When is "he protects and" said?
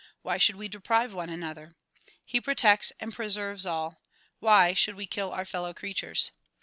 2.25-3.13